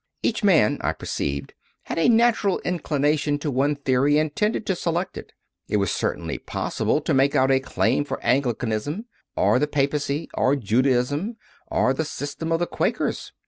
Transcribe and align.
Each 0.23 0.43
man, 0.43 0.79
I 0.81 0.93
perceived, 0.93 1.53
had 1.83 1.99
a 1.99 2.09
natural 2.09 2.57
inclination 2.61 3.37
to 3.37 3.51
one 3.51 3.75
theory 3.75 4.17
and 4.17 4.35
tended 4.35 4.65
to 4.65 4.75
select 4.75 5.15
it. 5.15 5.31
It 5.67 5.77
was 5.77 5.91
certainly 5.91 6.39
possible 6.39 7.01
to 7.01 7.13
make 7.13 7.35
out 7.35 7.51
a 7.51 7.59
claim 7.59 8.03
for 8.03 8.19
Anglicanism 8.23 9.05
or 9.35 9.59
the 9.59 9.67
Papacy 9.67 10.27
or 10.33 10.55
Judaism 10.55 11.37
or 11.67 11.93
the 11.93 12.03
system 12.03 12.51
of 12.51 12.57
the 12.57 12.65
Quakers. 12.65 13.31